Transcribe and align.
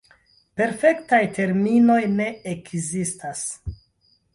Perfektaj 0.61 1.21
terminoj 1.37 2.01
ne 2.17 2.33
ekzistas. 2.57 3.49